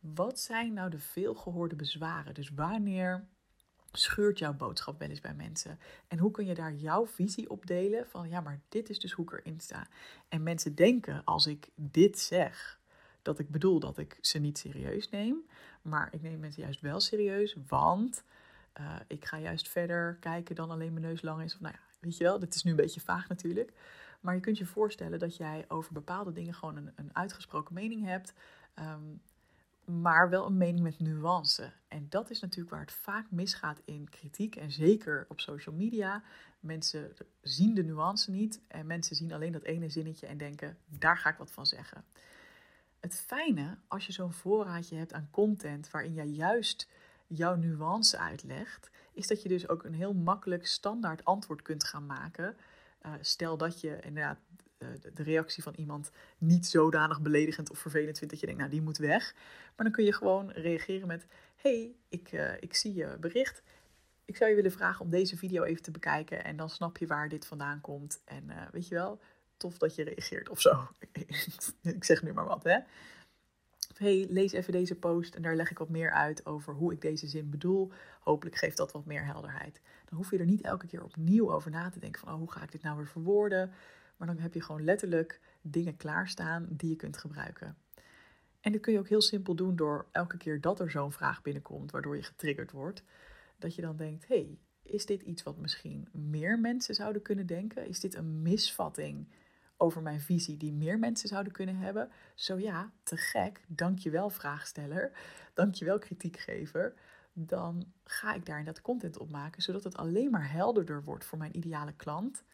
wat 0.00 0.40
zijn 0.40 0.72
nou 0.72 0.90
de 0.90 0.98
veelgehoorde 0.98 1.76
bezwaren. 1.76 2.34
Dus 2.34 2.50
wanneer 2.50 3.26
scheurt 3.92 4.38
jouw 4.38 4.54
boodschap 4.54 4.98
wel 4.98 5.08
eens 5.08 5.20
bij 5.20 5.34
mensen? 5.34 5.78
En 6.08 6.18
hoe 6.18 6.30
kun 6.30 6.46
je 6.46 6.54
daar 6.54 6.74
jouw 6.74 7.06
visie 7.06 7.50
op 7.50 7.66
delen? 7.66 8.06
Van 8.06 8.28
ja, 8.28 8.40
maar 8.40 8.60
dit 8.68 8.88
is 8.88 8.98
dus 8.98 9.12
hoe 9.12 9.24
ik 9.24 9.32
erin 9.32 9.60
sta. 9.60 9.86
En 10.28 10.42
mensen 10.42 10.74
denken 10.74 11.24
als 11.24 11.46
ik 11.46 11.68
dit 11.74 12.18
zeg, 12.18 12.80
dat 13.22 13.38
ik 13.38 13.50
bedoel 13.50 13.80
dat 13.80 13.98
ik 13.98 14.18
ze 14.20 14.38
niet 14.38 14.58
serieus 14.58 15.10
neem. 15.10 15.36
Maar 15.82 16.08
ik 16.10 16.22
neem 16.22 16.40
mensen 16.40 16.62
juist 16.62 16.80
wel 16.80 17.00
serieus, 17.00 17.56
want 17.68 18.24
uh, 18.80 18.96
ik 19.06 19.24
ga 19.24 19.38
juist 19.38 19.68
verder 19.68 20.16
kijken 20.20 20.54
dan 20.54 20.70
alleen 20.70 20.92
mijn 20.92 21.04
neus 21.04 21.22
lang 21.22 21.42
is. 21.42 21.54
Of 21.54 21.60
nou 21.60 21.74
ja, 21.74 21.80
weet 22.00 22.16
je 22.16 22.24
wel, 22.24 22.38
dit 22.38 22.54
is 22.54 22.62
nu 22.62 22.70
een 22.70 22.76
beetje 22.76 23.00
vaag 23.00 23.28
natuurlijk. 23.28 23.72
Maar 24.20 24.34
je 24.34 24.40
kunt 24.40 24.58
je 24.58 24.66
voorstellen 24.66 25.18
dat 25.18 25.36
jij 25.36 25.64
over 25.68 25.92
bepaalde 25.92 26.32
dingen 26.32 26.54
gewoon 26.54 26.76
een, 26.76 26.92
een 26.94 27.10
uitgesproken 27.12 27.74
mening 27.74 28.04
hebt. 28.04 28.34
Um, 28.78 29.20
maar 29.84 30.30
wel 30.30 30.46
een 30.46 30.56
mening 30.56 30.82
met 30.82 30.98
nuance. 30.98 31.72
En 31.88 32.06
dat 32.08 32.30
is 32.30 32.40
natuurlijk 32.40 32.70
waar 32.70 32.80
het 32.80 32.92
vaak 32.92 33.30
misgaat 33.30 33.80
in 33.84 34.08
kritiek 34.10 34.56
en 34.56 34.70
zeker 34.70 35.26
op 35.28 35.40
social 35.40 35.74
media. 35.74 36.22
Mensen 36.60 37.12
zien 37.42 37.74
de 37.74 37.84
nuance 37.84 38.30
niet 38.30 38.60
en 38.68 38.86
mensen 38.86 39.16
zien 39.16 39.32
alleen 39.32 39.52
dat 39.52 39.62
ene 39.62 39.88
zinnetje 39.88 40.26
en 40.26 40.38
denken, 40.38 40.78
daar 40.86 41.18
ga 41.18 41.30
ik 41.30 41.36
wat 41.36 41.52
van 41.52 41.66
zeggen. 41.66 42.04
Het 43.00 43.20
fijne 43.20 43.78
als 43.88 44.06
je 44.06 44.12
zo'n 44.12 44.32
voorraadje 44.32 44.96
hebt 44.96 45.12
aan 45.12 45.28
content 45.30 45.90
waarin 45.90 46.14
jij 46.14 46.28
juist 46.28 46.88
jouw 47.36 47.54
nuance 47.54 48.18
uitlegt, 48.18 48.90
is 49.12 49.26
dat 49.26 49.42
je 49.42 49.48
dus 49.48 49.68
ook 49.68 49.84
een 49.84 49.94
heel 49.94 50.14
makkelijk 50.14 50.66
standaard 50.66 51.24
antwoord 51.24 51.62
kunt 51.62 51.84
gaan 51.84 52.06
maken. 52.06 52.56
Uh, 53.06 53.12
stel 53.20 53.56
dat 53.56 53.80
je 53.80 54.00
inderdaad 54.00 54.38
de 55.14 55.22
reactie 55.22 55.62
van 55.62 55.74
iemand 55.76 56.10
niet 56.38 56.66
zodanig 56.66 57.20
beledigend 57.20 57.70
of 57.70 57.78
vervelend 57.78 58.18
vindt 58.18 58.32
dat 58.32 58.40
je 58.40 58.46
denkt, 58.46 58.60
nou 58.60 58.72
die 58.72 58.82
moet 58.82 58.98
weg. 58.98 59.34
Maar 59.76 59.86
dan 59.86 59.94
kun 59.94 60.04
je 60.04 60.12
gewoon 60.12 60.50
reageren 60.50 61.06
met, 61.06 61.26
hey, 61.56 61.94
ik, 62.08 62.32
uh, 62.32 62.52
ik 62.60 62.74
zie 62.74 62.94
je 62.94 63.16
bericht. 63.20 63.62
Ik 64.24 64.36
zou 64.36 64.50
je 64.50 64.56
willen 64.56 64.72
vragen 64.72 65.04
om 65.04 65.10
deze 65.10 65.36
video 65.36 65.62
even 65.62 65.82
te 65.82 65.90
bekijken 65.90 66.44
en 66.44 66.56
dan 66.56 66.70
snap 66.70 66.96
je 66.96 67.06
waar 67.06 67.28
dit 67.28 67.46
vandaan 67.46 67.80
komt. 67.80 68.22
En 68.24 68.50
weet 68.72 68.88
je 68.88 68.94
wel, 68.94 69.20
tof 69.56 69.78
dat 69.78 69.94
je 69.94 70.04
reageert 70.04 70.48
of 70.48 70.60
zo. 70.60 70.88
ik 71.82 72.04
zeg 72.04 72.22
nu 72.22 72.32
maar 72.32 72.46
wat, 72.46 72.64
hè. 72.64 72.78
Hey, 73.98 74.26
lees 74.28 74.52
even 74.52 74.72
deze 74.72 74.94
post 74.94 75.34
en 75.34 75.42
daar 75.42 75.56
leg 75.56 75.70
ik 75.70 75.78
wat 75.78 75.88
meer 75.88 76.10
uit 76.10 76.46
over 76.46 76.74
hoe 76.74 76.92
ik 76.92 77.00
deze 77.00 77.26
zin 77.26 77.50
bedoel. 77.50 77.92
Hopelijk 78.20 78.56
geeft 78.56 78.76
dat 78.76 78.92
wat 78.92 79.06
meer 79.06 79.24
helderheid. 79.24 79.80
Dan 80.04 80.18
hoef 80.18 80.30
je 80.30 80.38
er 80.38 80.44
niet 80.44 80.62
elke 80.62 80.86
keer 80.86 81.04
opnieuw 81.04 81.52
over 81.52 81.70
na 81.70 81.90
te 81.90 81.98
denken 81.98 82.20
van, 82.20 82.32
oh, 82.32 82.38
hoe 82.38 82.52
ga 82.52 82.62
ik 82.62 82.72
dit 82.72 82.82
nou 82.82 82.96
weer 82.96 83.06
verwoorden? 83.06 83.72
Maar 84.16 84.26
dan 84.26 84.38
heb 84.38 84.54
je 84.54 84.62
gewoon 84.62 84.84
letterlijk 84.84 85.40
dingen 85.62 85.96
klaarstaan 85.96 86.66
die 86.70 86.90
je 86.90 86.96
kunt 86.96 87.16
gebruiken. 87.16 87.76
En 88.60 88.72
dit 88.72 88.80
kun 88.80 88.92
je 88.92 88.98
ook 88.98 89.08
heel 89.08 89.22
simpel 89.22 89.54
doen 89.54 89.76
door 89.76 90.06
elke 90.10 90.36
keer 90.36 90.60
dat 90.60 90.80
er 90.80 90.90
zo'n 90.90 91.12
vraag 91.12 91.42
binnenkomt, 91.42 91.90
waardoor 91.90 92.16
je 92.16 92.22
getriggerd 92.22 92.72
wordt, 92.72 93.02
dat 93.58 93.74
je 93.74 93.82
dan 93.82 93.96
denkt: 93.96 94.28
hey, 94.28 94.58
is 94.82 95.06
dit 95.06 95.22
iets 95.22 95.42
wat 95.42 95.56
misschien 95.58 96.08
meer 96.12 96.58
mensen 96.58 96.94
zouden 96.94 97.22
kunnen 97.22 97.46
denken? 97.46 97.88
Is 97.88 98.00
dit 98.00 98.14
een 98.14 98.42
misvatting 98.42 99.28
over 99.76 100.02
mijn 100.02 100.20
visie 100.20 100.56
die 100.56 100.72
meer 100.72 100.98
mensen 100.98 101.28
zouden 101.28 101.52
kunnen 101.52 101.76
hebben? 101.76 102.10
Zo 102.34 102.58
ja, 102.58 102.92
te 103.02 103.16
gek. 103.16 103.64
Dankjewel 103.66 104.30
vraagsteller. 104.30 105.12
Dankjewel 105.54 105.98
kritiekgever. 105.98 106.94
Dan 107.32 107.84
ga 108.04 108.34
ik 108.34 108.46
daar 108.46 108.58
inderdaad 108.58 108.82
content 108.82 109.18
op 109.18 109.30
maken, 109.30 109.62
zodat 109.62 109.84
het 109.84 109.96
alleen 109.96 110.30
maar 110.30 110.50
helderder 110.50 111.04
wordt 111.04 111.24
voor 111.24 111.38
mijn 111.38 111.56
ideale 111.56 111.92
klant 111.92 112.44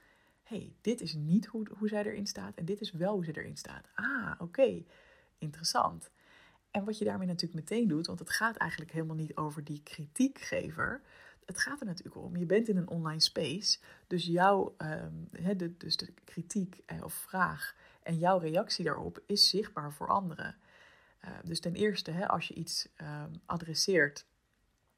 hey, 0.51 0.73
dit 0.81 1.01
is 1.01 1.15
niet 1.15 1.47
hoe, 1.47 1.67
hoe 1.79 1.89
zij 1.89 2.05
erin 2.05 2.27
staat 2.27 2.57
en 2.57 2.65
dit 2.65 2.81
is 2.81 2.93
wel 2.93 3.15
hoe 3.15 3.25
ze 3.25 3.37
erin 3.37 3.57
staat. 3.57 3.89
Ah, 3.95 4.33
oké, 4.39 4.85
interessant. 5.39 6.11
En 6.71 6.85
wat 6.85 6.99
je 6.99 7.05
daarmee 7.05 7.27
natuurlijk 7.27 7.71
meteen 7.71 7.89
doet, 7.89 8.07
want 8.07 8.19
het 8.19 8.31
gaat 8.31 8.57
eigenlijk 8.57 8.93
helemaal 8.93 9.17
niet 9.17 9.37
over 9.37 9.65
die 9.65 9.83
kritiekgever. 9.83 11.03
Het 11.51 11.59
gaat 11.61 11.81
er 11.81 11.87
natuurlijk 11.87 12.17
om, 12.17 12.37
je 12.37 12.47
bent 12.47 12.69
in 12.69 12.77
een 12.77 12.89
online 12.89 13.21
space, 13.21 13.79
dus 14.07 14.27
jouw 14.27 14.75
um, 14.79 15.29
de, 15.57 15.77
dus 15.77 15.97
de 15.97 16.13
kritiek 16.25 16.83
eh, 16.87 17.05
of 17.05 17.15
vraag 17.15 17.75
en 18.03 18.19
jouw 18.19 18.39
reactie 18.39 18.85
daarop 18.85 19.23
is 19.27 19.49
zichtbaar 19.49 19.93
voor 19.93 20.09
anderen. 20.09 20.57
Uh, 21.25 21.31
dus 21.45 21.61
ten 21.61 21.75
eerste, 21.75 22.11
hè, 22.11 22.29
als 22.29 22.49
je 22.49 22.55
iets 22.55 22.89
um, 23.03 23.41
adresseert 23.47 24.27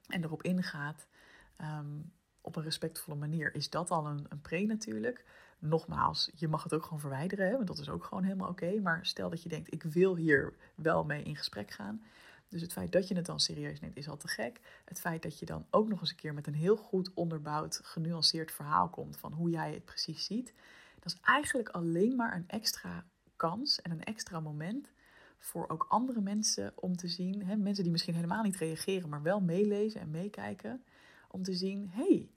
en 0.07 0.25
erop 0.25 0.43
ingaat, 0.43 1.07
um, 1.61 2.13
op 2.41 2.57
een 2.57 2.63
respectvolle 2.63 3.17
manier, 3.17 3.55
is 3.55 3.71
dat 3.71 3.91
al 3.91 4.07
een, 4.07 4.27
een 4.29 4.41
pre 4.41 4.67
natuurlijk. 4.67 5.25
Nogmaals, 5.59 6.31
je 6.35 6.49
mag 6.49 6.63
het 6.63 6.75
ook 6.75 6.83
gewoon 6.83 7.01
verwijderen, 7.01 7.47
hè, 7.47 7.53
want 7.53 7.67
dat 7.67 7.79
is 7.79 7.89
ook 7.89 8.05
gewoon 8.05 8.25
helemaal 8.25 8.49
oké. 8.49 8.81
Maar 8.81 9.07
stel 9.07 9.31
dat 9.31 9.43
je 9.43 9.49
denkt, 9.49 9.73
ik 9.73 9.83
wil 9.83 10.17
hier 10.17 10.57
wel 10.75 11.05
mee 11.05 11.23
in 11.23 11.37
gesprek 11.37 11.71
gaan. 11.71 12.03
Dus 12.53 12.63
het 12.63 12.73
feit 12.73 12.93
dat 12.93 13.09
je 13.09 13.15
het 13.15 13.27
dan 13.27 13.41
serieus 13.41 13.81
neemt 13.81 13.97
is 13.97 14.09
al 14.09 14.17
te 14.17 14.29
gek. 14.29 14.61
Het 14.85 15.01
feit 15.01 15.23
dat 15.23 15.39
je 15.39 15.47
dan 15.47 15.67
ook 15.71 15.89
nog 15.89 16.01
eens 16.01 16.11
een 16.11 16.17
keer 16.17 16.35
met 16.35 16.47
een 16.47 16.55
heel 16.55 16.77
goed 16.77 17.11
onderbouwd, 17.15 17.81
genuanceerd 17.83 18.53
verhaal 18.53 18.89
komt 18.89 19.17
van 19.17 19.33
hoe 19.33 19.51
jij 19.51 19.73
het 19.73 19.85
precies 19.85 20.25
ziet. 20.25 20.53
Dat 21.01 21.13
is 21.13 21.19
eigenlijk 21.23 21.69
alleen 21.69 22.17
maar 22.17 22.35
een 22.35 22.49
extra 22.49 23.05
kans 23.37 23.83
en 23.83 23.91
een 23.91 24.05
extra 24.05 24.41
moment 24.41 24.91
voor 25.39 25.69
ook 25.69 25.87
andere 25.89 26.21
mensen 26.21 26.73
om 26.75 26.97
te 26.97 27.09
zien. 27.09 27.45
Hè, 27.45 27.57
mensen 27.57 27.83
die 27.83 27.93
misschien 27.93 28.15
helemaal 28.15 28.43
niet 28.43 28.57
reageren, 28.57 29.09
maar 29.09 29.23
wel 29.23 29.41
meelezen 29.41 30.01
en 30.01 30.11
meekijken 30.11 30.85
om 31.31 31.43
te 31.43 31.55
zien, 31.55 31.89
hey, 31.91 32.31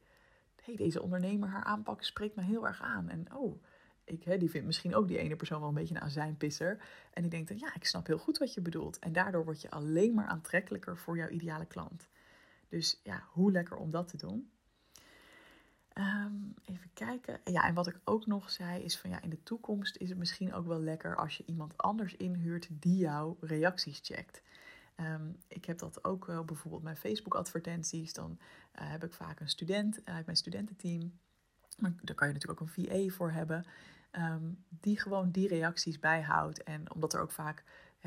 hey, 0.62 0.76
deze 0.76 1.02
ondernemer, 1.02 1.50
haar 1.50 1.64
aanpak 1.64 2.04
spreekt 2.04 2.36
me 2.36 2.42
heel 2.42 2.68
erg 2.68 2.82
aan. 2.82 3.10
En 3.10 3.34
oh, 3.34 3.64
ik, 4.06 4.24
hè, 4.24 4.38
die 4.38 4.50
vindt 4.50 4.66
misschien 4.66 4.96
ook 4.96 5.08
die 5.08 5.18
ene 5.18 5.36
persoon 5.36 5.60
wel 5.60 5.70
een 5.70 5.76
beetje 5.76 5.96
een 5.96 6.02
azijnpisser. 6.02 6.84
En 7.14 7.22
die 7.22 7.32
denkt 7.32 7.48
dan, 7.48 7.58
ja, 7.58 7.76
ik 7.76 7.86
snap 7.86 8.08
heel 8.08 8.18
goed 8.18 8.38
wat 8.38 8.54
je 8.54 8.62
bedoelt. 8.62 9.00
En 9.00 9.14
daardoor 9.14 9.44
word 9.46 9.62
je 9.62 9.70
alleen 9.70 10.14
maar 10.14 10.28
aantrekkelijker 10.28 10.98
voor 10.98 11.18
jouw 11.18 11.30
ideale 11.30 11.66
klant. 11.66 12.10
Dus 12.70 13.00
ja, 13.04 13.24
hoe 13.30 13.52
lekker 13.52 13.78
om 13.78 13.92
dat 13.92 14.08
te 14.08 14.18
doen. 14.18 14.50
Ehm, 15.96 16.34
even 16.66 16.90
kijken. 16.94 17.40
Ja, 17.44 17.68
en 17.68 17.74
wat 17.74 17.88
ik 17.88 18.00
ook 18.04 18.26
nog 18.26 18.50
zei 18.50 18.84
is 18.84 18.98
van 18.98 19.10
ja, 19.10 19.22
in 19.22 19.30
de 19.30 19.44
toekomst 19.44 19.96
is 19.98 20.10
het 20.10 20.18
misschien 20.18 20.54
ook 20.54 20.68
wel 20.68 20.80
lekker 20.80 21.16
als 21.16 21.38
je 21.38 21.44
iemand 21.46 21.78
anders 21.78 22.16
inhuurt 22.16 22.68
die 22.72 22.98
jouw 22.98 23.38
reacties 23.40 24.00
checkt. 24.04 24.42
Ehm, 24.96 25.32
ik 25.48 25.66
heb 25.66 25.78
dat 25.78 26.04
ook 26.04 26.26
wel 26.26 26.46
bijvoorbeeld 26.46 26.84
mijn 26.84 26.98
Facebook-advertenties. 26.98 28.14
Dan 28.14 28.40
eh, 28.72 28.92
heb 28.92 29.04
ik 29.04 29.14
vaak 29.14 29.40
een 29.40 29.50
student 29.50 30.06
uit 30.06 30.26
mijn 30.26 30.38
studententeam. 30.38 31.20
Daar 31.76 32.16
kan 32.16 32.28
je 32.28 32.34
natuurlijk 32.34 32.62
ook 32.62 32.68
een 32.76 32.86
VA 32.86 33.16
voor 33.16 33.32
hebben. 33.32 33.66
Ehm, 34.12 34.44
die 34.70 35.00
gewoon 35.00 35.32
die 35.32 35.48
reacties 35.48 36.00
bijhoudt. 36.00 36.64
En 36.64 36.94
omdat 36.94 37.14
er 37.14 37.22
ook 37.22 37.32
vaak 37.32 37.64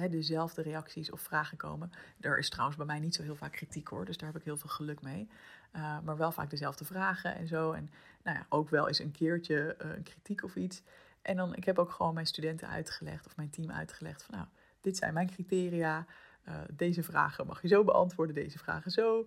dezelfde 0.07 0.63
reacties 0.63 1.11
of 1.11 1.21
vragen 1.21 1.57
komen. 1.57 1.91
Er 2.21 2.39
is 2.39 2.49
trouwens 2.49 2.77
bij 2.77 2.87
mij 2.87 2.99
niet 2.99 3.15
zo 3.15 3.23
heel 3.23 3.37
vaak 3.37 3.53
kritiek 3.53 3.89
hoor, 3.89 4.05
dus 4.05 4.17
daar 4.17 4.29
heb 4.29 4.39
ik 4.39 4.45
heel 4.45 4.57
veel 4.57 4.71
geluk 4.71 5.03
mee. 5.03 5.29
Uh, 5.77 5.99
maar 6.05 6.17
wel 6.17 6.33
vaak 6.33 6.51
dezelfde 6.51 6.85
vragen 6.85 7.35
en 7.35 7.49
zo. 7.49 7.73
En 7.73 7.91
nou 8.23 8.37
ja, 8.37 8.47
ook 8.49 8.71
wel 8.71 8.89
eens 8.89 8.99
een 8.99 9.11
keertje 9.11 9.77
uh, 9.83 9.91
een 9.91 10.03
kritiek 10.03 10.45
of 10.45 10.57
iets. 10.57 10.83
En 11.23 11.37
dan, 11.37 11.55
ik 11.55 11.65
heb 11.65 11.79
ook 11.79 11.91
gewoon 11.91 12.15
mijn 12.15 12.27
studenten 12.27 12.69
uitgelegd 12.69 13.27
of 13.27 13.37
mijn 13.37 13.51
team 13.51 13.71
uitgelegd 13.71 14.23
van 14.23 14.35
nou, 14.35 14.49
dit 14.81 14.97
zijn 14.97 15.15
mijn 15.15 15.31
criteria. 15.31 16.07
Uh, 16.49 16.55
deze 16.71 17.03
vragen 17.03 17.47
mag 17.47 17.63
je 17.63 17.69
zo 17.69 17.85
beantwoorden, 17.85 18.35
deze 18.35 18.59
vragen 18.59 18.91
zo. 18.91 19.27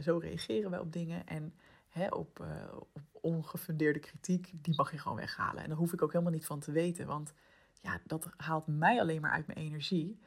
zo 0.00 0.18
reageren 0.18 0.70
wij 0.70 0.78
op 0.78 0.92
dingen. 0.92 1.26
En 1.26 1.54
hè, 1.96 2.06
op, 2.08 2.44
op 2.92 3.02
ongefundeerde 3.12 3.98
kritiek, 3.98 4.52
die 4.52 4.74
mag 4.76 4.90
je 4.90 4.98
gewoon 4.98 5.16
weghalen. 5.16 5.62
En 5.62 5.68
daar 5.68 5.78
hoef 5.78 5.92
ik 5.92 6.02
ook 6.02 6.12
helemaal 6.12 6.32
niet 6.32 6.46
van 6.46 6.60
te 6.60 6.72
weten, 6.72 7.06
want 7.06 7.32
ja, 7.80 8.00
dat 8.04 8.28
haalt 8.36 8.66
mij 8.66 9.00
alleen 9.00 9.20
maar 9.20 9.30
uit 9.30 9.46
mijn 9.46 9.58
energie 9.58 10.18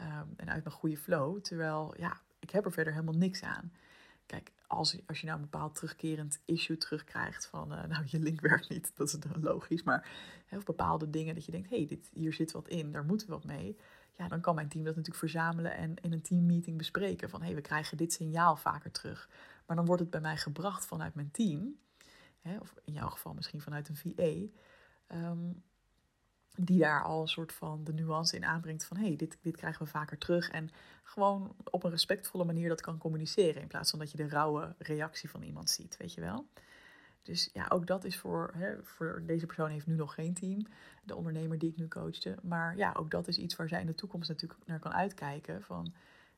um, 0.00 0.34
en 0.36 0.50
uit 0.50 0.64
mijn 0.64 0.76
goede 0.76 0.96
flow. 0.96 1.40
Terwijl, 1.40 1.94
ja, 1.96 2.20
ik 2.38 2.50
heb 2.50 2.64
er 2.64 2.72
verder 2.72 2.92
helemaal 2.92 3.14
niks 3.14 3.42
aan. 3.42 3.72
Kijk, 4.26 4.52
als, 4.66 4.98
als 5.06 5.20
je 5.20 5.26
nou 5.26 5.38
een 5.38 5.48
bepaald 5.50 5.74
terugkerend 5.74 6.40
issue 6.44 6.76
terugkrijgt 6.76 7.46
van, 7.46 7.72
uh, 7.72 7.84
nou, 7.84 8.04
je 8.06 8.18
link 8.18 8.40
werkt 8.40 8.68
niet, 8.68 8.92
dat 8.96 9.08
is 9.08 9.18
logisch, 9.40 9.82
maar 9.82 10.08
hè, 10.46 10.56
of 10.56 10.64
bepaalde 10.64 11.10
dingen 11.10 11.34
dat 11.34 11.44
je 11.44 11.52
denkt, 11.52 11.70
hé, 11.70 11.86
hey, 11.88 12.00
hier 12.12 12.32
zit 12.32 12.52
wat 12.52 12.68
in, 12.68 12.92
daar 12.92 13.04
moeten 13.04 13.26
we 13.26 13.32
wat 13.32 13.44
mee. 13.44 13.76
Ja, 14.18 14.28
dan 14.28 14.40
kan 14.40 14.54
mijn 14.54 14.68
team 14.68 14.84
dat 14.84 14.96
natuurlijk 14.96 15.24
verzamelen 15.24 15.76
en 15.76 15.94
in 16.02 16.12
een 16.12 16.22
teammeeting 16.22 16.78
bespreken 16.78 17.30
van, 17.30 17.40
hé, 17.40 17.46
hey, 17.46 17.54
we 17.54 17.60
krijgen 17.60 17.96
dit 17.96 18.12
signaal 18.12 18.56
vaker 18.56 18.90
terug. 18.90 19.28
Maar 19.66 19.76
dan 19.76 19.86
wordt 19.86 20.00
het 20.00 20.10
bij 20.10 20.20
mij 20.20 20.36
gebracht 20.36 20.86
vanuit 20.86 21.14
mijn 21.14 21.30
team, 21.30 21.76
hè, 22.40 22.58
of 22.58 22.74
in 22.84 22.92
jouw 22.92 23.08
geval 23.08 23.34
misschien 23.34 23.60
vanuit 23.60 23.88
een 23.88 23.96
VA. 23.96 24.58
Ehm, 25.06 25.52
die 26.56 26.78
daar 26.78 27.02
al 27.02 27.20
een 27.20 27.28
soort 27.28 27.52
van 27.52 27.84
de 27.84 27.92
nuance 27.92 28.36
in 28.36 28.44
aanbrengt 28.44 28.84
van 28.84 28.96
hé, 28.96 29.06
hey, 29.06 29.16
dit, 29.16 29.38
dit 29.40 29.56
krijgen 29.56 29.84
we 29.84 29.90
vaker 29.90 30.18
terug. 30.18 30.48
En 30.50 30.70
gewoon 31.02 31.56
op 31.70 31.84
een 31.84 31.90
respectvolle 31.90 32.44
manier 32.44 32.68
dat 32.68 32.80
kan 32.80 32.98
communiceren. 32.98 33.62
In 33.62 33.68
plaats 33.68 33.90
van 33.90 33.98
dat 33.98 34.10
je 34.10 34.16
de 34.16 34.28
rauwe 34.28 34.74
reactie 34.78 35.30
van 35.30 35.42
iemand 35.42 35.70
ziet, 35.70 35.96
weet 35.96 36.12
je 36.12 36.20
wel. 36.20 36.46
Dus 37.22 37.50
ja, 37.52 37.66
ook 37.68 37.86
dat 37.86 38.04
is 38.04 38.18
voor, 38.18 38.50
hè, 38.54 38.82
voor 38.82 39.22
deze 39.26 39.46
persoon 39.46 39.70
heeft 39.70 39.86
nu 39.86 39.94
nog 39.94 40.14
geen 40.14 40.34
team, 40.34 40.66
de 41.04 41.16
ondernemer 41.16 41.58
die 41.58 41.70
ik 41.70 41.76
nu 41.76 41.88
coachte. 41.88 42.36
Maar 42.42 42.76
ja, 42.76 42.92
ook 42.96 43.10
dat 43.10 43.28
is 43.28 43.38
iets 43.38 43.56
waar 43.56 43.68
zij 43.68 43.80
in 43.80 43.86
de 43.86 43.94
toekomst 43.94 44.28
natuurlijk 44.28 44.66
naar 44.66 44.78
kan 44.78 44.92
uitkijken. 44.92 45.62
Van 45.62 45.94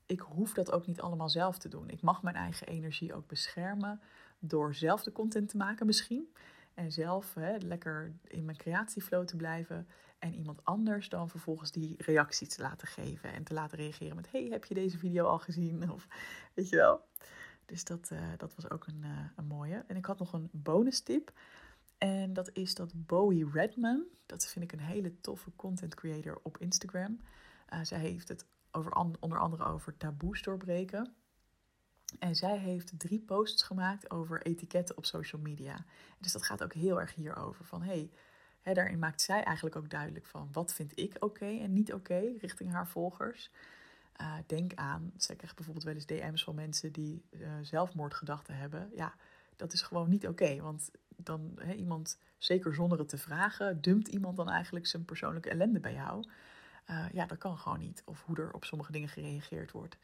ik 0.08 0.20
hoef 0.20 0.52
dat 0.52 0.72
ook 0.72 0.86
niet 0.86 1.00
allemaal 1.00 1.28
zelf 1.28 1.58
te 1.58 1.68
doen. 1.68 1.90
Ik 1.90 2.02
mag 2.02 2.22
mijn 2.22 2.36
eigen 2.36 2.66
energie 2.66 3.14
ook 3.14 3.26
beschermen 3.26 4.00
door 4.38 4.74
zelf 4.74 5.02
de 5.02 5.12
content 5.12 5.48
te 5.48 5.56
maken 5.56 5.86
misschien. 5.86 6.34
En 6.74 6.92
zelf 6.92 7.34
hè, 7.34 7.56
lekker 7.56 8.14
in 8.24 8.44
mijn 8.44 8.56
creatieflow 8.56 9.24
te 9.24 9.36
blijven. 9.36 9.88
En 10.18 10.34
iemand 10.34 10.64
anders 10.64 11.08
dan 11.08 11.28
vervolgens 11.28 11.72
die 11.72 11.94
reactie 11.98 12.46
te 12.46 12.62
laten 12.62 12.88
geven. 12.88 13.32
En 13.32 13.44
te 13.44 13.54
laten 13.54 13.78
reageren 13.78 14.16
met: 14.16 14.30
Hey, 14.30 14.46
heb 14.50 14.64
je 14.64 14.74
deze 14.74 14.98
video 14.98 15.26
al 15.26 15.38
gezien? 15.38 15.90
Of 15.92 16.06
weet 16.54 16.68
je 16.68 16.76
wel. 16.76 17.00
Dus 17.66 17.84
dat, 17.84 18.10
uh, 18.12 18.20
dat 18.36 18.54
was 18.54 18.70
ook 18.70 18.86
een, 18.86 19.02
uh, 19.04 19.18
een 19.36 19.46
mooie. 19.46 19.84
En 19.86 19.96
ik 19.96 20.04
had 20.04 20.18
nog 20.18 20.32
een 20.32 20.48
bonus 20.52 21.00
tip. 21.00 21.32
En 21.98 22.32
dat 22.32 22.50
is 22.52 22.74
dat 22.74 22.92
Bowie 22.94 23.50
Redman. 23.52 24.04
Dat 24.26 24.46
vind 24.46 24.64
ik 24.64 24.72
een 24.72 24.86
hele 24.86 25.20
toffe 25.20 25.50
content 25.56 25.94
creator 25.94 26.40
op 26.42 26.58
Instagram. 26.58 27.20
Uh, 27.72 27.78
zij 27.82 27.98
heeft 27.98 28.28
het 28.28 28.46
over 28.78 28.92
onder 29.20 29.38
andere 29.38 29.64
over 29.64 29.96
taboes 29.96 30.42
doorbreken. 30.42 31.14
En 32.18 32.34
zij 32.36 32.58
heeft 32.58 32.98
drie 32.98 33.20
posts 33.20 33.62
gemaakt 33.62 34.10
over 34.10 34.42
etiketten 34.42 34.96
op 34.96 35.04
social 35.04 35.40
media. 35.40 35.84
Dus 36.18 36.32
dat 36.32 36.42
gaat 36.42 36.62
ook 36.62 36.74
heel 36.74 37.00
erg 37.00 37.14
hierover. 37.14 37.64
Van 37.64 37.82
hey, 37.82 38.10
daarin 38.62 38.98
maakt 38.98 39.20
zij 39.20 39.42
eigenlijk 39.42 39.76
ook 39.76 39.90
duidelijk 39.90 40.26
van 40.26 40.48
wat 40.52 40.72
vind 40.72 40.98
ik 40.98 41.16
oké 41.18 41.58
en 41.58 41.72
niet 41.72 41.92
oké 41.92 42.32
richting 42.40 42.72
haar 42.72 42.88
volgers. 42.88 43.50
Uh, 44.20 44.34
denk 44.46 44.74
aan, 44.74 45.12
zij 45.16 45.36
krijgt 45.36 45.56
bijvoorbeeld 45.56 45.84
wel 45.84 45.94
eens 45.94 46.06
DM's 46.06 46.44
van 46.44 46.54
mensen 46.54 46.92
die 46.92 47.24
uh, 47.30 47.52
zelfmoordgedachten 47.62 48.56
hebben. 48.56 48.90
Ja, 48.94 49.14
dat 49.56 49.72
is 49.72 49.82
gewoon 49.82 50.08
niet 50.08 50.26
oké. 50.26 50.60
want 50.60 50.90
dan 51.16 51.58
iemand, 51.76 52.18
zeker 52.36 52.74
zonder 52.74 52.98
het 52.98 53.08
te 53.08 53.18
vragen, 53.18 53.80
dumpt 53.80 54.08
iemand 54.08 54.36
dan 54.36 54.50
eigenlijk 54.50 54.86
zijn 54.86 55.04
persoonlijke 55.04 55.50
ellende 55.50 55.80
bij 55.80 55.92
jou. 55.92 56.24
Uh, 56.90 57.06
ja, 57.12 57.26
dat 57.26 57.38
kan 57.38 57.58
gewoon 57.58 57.78
niet. 57.78 58.02
Of 58.04 58.24
hoe 58.24 58.36
er 58.36 58.52
op 58.52 58.64
sommige 58.64 58.92
dingen 58.92 59.08
gereageerd 59.08 59.70
wordt. 59.70 59.96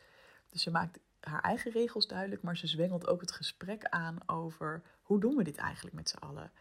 Dus 0.48 0.62
ze 0.62 0.70
maakt 0.70 0.98
haar 1.20 1.40
eigen 1.40 1.70
regels 1.70 2.06
duidelijk, 2.06 2.42
maar 2.42 2.56
ze 2.56 2.66
zwengelt 2.66 3.06
ook 3.06 3.20
het 3.20 3.32
gesprek 3.32 3.84
aan 3.84 4.18
over 4.26 4.82
hoe 5.02 5.20
doen 5.20 5.36
we 5.36 5.44
dit 5.44 5.56
eigenlijk 5.56 5.96
met 5.96 6.08
z'n 6.08 6.16
allen. 6.16 6.52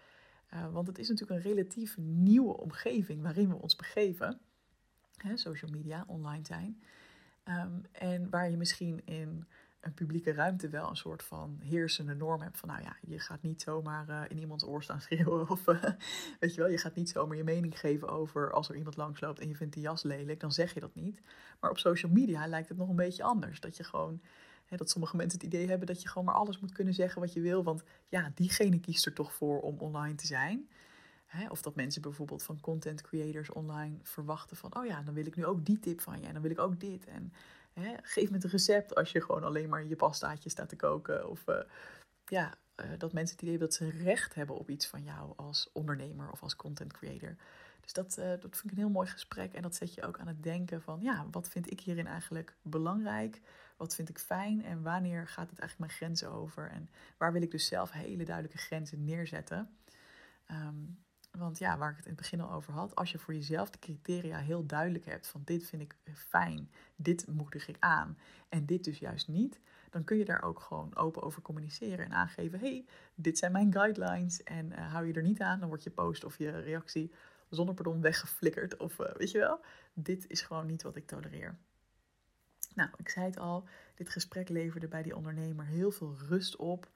Uh, 0.54 0.72
want 0.72 0.88
het 0.88 0.98
is 1.00 1.10
natuurlijk 1.10 1.40
een 1.40 1.52
relatief 1.52 1.98
nieuwe 1.98 2.58
omgeving 2.58 3.22
waarin 3.22 3.50
we 3.50 3.56
ons 3.56 3.76
begeven. 3.76 4.40
Hè, 5.18 5.38
social 5.38 5.72
media, 5.72 6.04
online 6.08 6.46
zijn. 6.46 6.84
Um, 7.46 7.86
en 7.92 8.30
waar 8.30 8.50
je 8.50 8.58
misschien 8.58 9.06
in 9.06 9.48
een 9.84 9.94
publieke 9.94 10.32
ruimte 10.32 10.70
wel 10.70 10.90
een 10.90 10.96
soort 10.96 11.24
van 11.24 11.60
heersende 11.64 12.16
norm 12.16 12.42
hebt. 12.42 12.58
Van 12.58 12.70
nou 12.70 12.82
ja, 12.82 12.96
je 13.02 13.20
gaat 13.20 13.42
niet 13.42 13.62
zomaar 13.62 14.10
uh, 14.10 14.22
in 14.28 14.40
iemands 14.40 14.66
oor 14.66 14.84
staan 14.84 15.02
schreeuwen. 15.08 15.50
Of 15.50 15.68
uh, 15.68 15.84
weet 16.40 16.54
je 16.54 16.62
wel, 16.62 16.70
je 16.70 16.78
gaat 16.78 16.96
niet 16.96 17.10
zomaar 17.10 17.38
je 17.38 17.44
mening 17.44 17.80
geven 17.80 18.10
over 18.10 18.52
als 18.52 18.70
er 18.70 18.76
iemand 18.76 18.98
langsloopt 18.98 19.40
en 19.40 19.48
je 19.48 19.56
vindt 19.56 19.74
die 19.74 19.84
jas 19.84 20.04
lelijk. 20.04 20.40
Dan 20.40 20.52
zeg 20.52 20.74
je 20.74 20.80
dat 20.80 20.96
niet. 20.96 21.22
Maar 21.60 21.70
op 21.70 21.78
social 21.78 22.12
media 22.12 22.48
lijkt 22.48 22.70
het 22.70 22.78
nog 22.78 22.90
een 22.90 22.96
beetje 22.96 23.24
anders. 23.24 23.60
Dat 23.60 23.78
je 23.78 23.84
gewoon 23.84 24.22
dat 24.78 24.90
sommige 24.90 25.16
mensen 25.16 25.40
het 25.40 25.48
idee 25.48 25.68
hebben 25.68 25.88
dat 25.88 26.02
je 26.02 26.08
gewoon 26.08 26.26
maar 26.26 26.36
alles 26.36 26.60
moet 26.60 26.72
kunnen 26.72 26.94
zeggen 26.94 27.22
wat 27.22 27.34
je 27.34 27.42
wil. 27.42 27.64
Want 27.64 27.84
ja, 28.08 28.32
diegene 28.36 28.80
kiest 28.80 29.06
er 29.06 29.14
toch 29.14 29.34
voor 29.34 29.62
om 29.62 29.78
online 29.78 30.16
te 30.16 30.26
zijn. 30.26 30.70
of 31.50 31.62
dat 31.62 31.76
mensen 31.76 32.02
bijvoorbeeld 32.02 32.44
van 32.44 32.60
content 32.60 33.02
creators 33.02 33.52
online 33.52 33.98
verwachten 34.02 34.58
van... 34.58 34.78
oh 34.78 34.86
ja, 34.86 35.02
dan 35.02 35.14
wil 35.14 35.26
ik 35.26 35.36
nu 35.36 35.46
ook 35.46 35.66
die 35.66 35.80
tip 35.80 36.02
van 36.02 36.20
je 36.20 36.28
en 36.28 36.34
dan 36.34 36.42
wil 36.42 36.52
ik 36.52 36.60
ook 36.60 36.80
dit. 36.80 37.06
En 37.06 37.34
geef 38.02 38.30
me 38.30 38.36
het 38.36 38.46
recept 38.46 38.96
als 38.96 39.12
je 39.12 39.22
gewoon 39.22 39.44
alleen 39.44 39.70
maar 39.70 39.86
je 39.86 39.96
pastaatje 39.96 40.50
staat 40.50 40.70
te 40.70 40.76
koken. 40.76 41.30
Of 41.30 41.48
uh, 41.48 41.56
ja, 42.26 42.54
uh, 42.76 42.86
dat 42.98 43.14
mensen 43.14 43.36
het 43.36 43.44
idee 43.44 43.58
hebben 43.58 43.70
dat 43.70 43.78
ze 43.78 44.04
recht 44.04 44.34
hebben 44.34 44.56
op 44.56 44.70
iets 44.70 44.88
van 44.88 45.04
jou 45.04 45.34
als 45.36 45.70
ondernemer 45.74 46.32
of 46.32 46.44
als 46.44 46.56
content 46.56 46.94
creator. 46.94 47.36
Dus 47.82 47.94
dat, 47.94 48.18
uh, 48.20 48.26
dat 48.26 48.40
vind 48.40 48.64
ik 48.64 48.72
een 48.72 48.78
heel 48.78 48.90
mooi 48.90 49.08
gesprek. 49.08 49.54
En 49.54 49.62
dat 49.62 49.76
zet 49.76 49.94
je 49.94 50.04
ook 50.04 50.20
aan 50.20 50.28
het 50.28 50.44
denken 50.44 50.82
van, 50.82 51.02
ja, 51.02 51.28
wat 51.32 51.50
vind 51.50 51.72
ik 51.72 51.80
hierin 51.80 52.08
eigenlijk 52.08 52.56
belangrijk? 52.62 53.42
Wat 53.78 53.96
vind 53.96 54.10
ik 54.10 54.20
fijn? 54.20 54.64
En 54.66 54.82
wanneer 54.82 55.28
gaat 55.28 55.50
het 55.50 55.60
eigenlijk 55.60 55.80
mijn 55.80 55.92
grenzen 55.92 56.32
over? 56.32 56.70
En 56.70 56.90
waar 57.18 57.34
wil 57.34 57.42
ik 57.42 57.52
dus 57.52 57.68
zelf 57.68 57.92
hele 57.92 58.26
duidelijke 58.26 58.58
grenzen 58.58 59.04
neerzetten? 59.04 59.78
Um, 60.52 61.04
want 61.38 61.58
ja, 61.58 61.78
waar 61.78 61.90
ik 61.90 61.96
het 61.96 62.06
in 62.06 62.12
het 62.12 62.22
begin 62.22 62.42
al 62.42 62.52
over 62.52 62.74
had, 62.74 62.96
als 62.96 63.12
je 63.12 63.18
voor 63.18 63.34
jezelf 63.34 63.70
de 63.70 63.80
criteria 63.80 64.38
heel 64.38 64.66
duidelijk 64.66 65.06
hebt 65.06 65.28
van 65.28 65.42
dit 65.46 65.66
vind 65.66 65.82
ik 65.82 65.96
fijn, 66.14 66.72
dit 66.96 67.28
moedig 67.28 67.68
ik 67.68 67.78
aan 67.80 68.18
en 68.50 68.66
dit 68.66 68.84
dus 68.84 69.00
juist 69.00 69.28
niet, 69.28 69.60
dan 69.90 70.04
kun 70.04 70.18
je 70.18 70.26
daar 70.26 70.42
ook 70.44 70.60
gewoon 70.60 70.96
open 70.96 71.22
over 71.22 71.42
communiceren 71.42 72.06
en 72.06 72.14
aangeven, 72.14 72.60
hey, 72.60 72.86
dit 73.16 73.38
zijn 73.38 73.52
mijn 73.52 73.74
guidelines 73.74 74.44
en 74.44 74.72
uh, 74.72 74.92
hou 74.92 75.08
je 75.08 75.14
er 75.14 75.22
niet 75.22 75.42
aan, 75.42 75.60
dan 75.60 75.68
wordt 75.68 75.84
je 75.84 75.92
post 75.92 76.24
of 76.24 76.38
je 76.38 76.60
reactie 76.60 77.14
zonder 77.50 77.76
pardon 77.76 78.02
weggeflikkerd 78.02 78.78
of 78.78 79.00
uh, 79.00 79.12
weet 79.14 79.32
je 79.32 79.38
wel, 79.38 79.60
dit 79.94 80.28
is 80.28 80.42
gewoon 80.42 80.66
niet 80.66 80.84
wat 80.84 80.96
ik 80.96 81.08
tolereer. 81.08 81.58
Nou, 82.76 82.90
ik 82.98 83.10
zei 83.10 83.26
het 83.26 83.38
al, 83.38 83.68
dit 83.96 84.10
gesprek 84.10 84.50
leverde 84.50 84.88
bij 84.88 85.04
die 85.04 85.16
ondernemer 85.16 85.66
heel 85.66 85.92
veel 85.92 86.16
rust 86.28 86.56
op. 86.56 86.90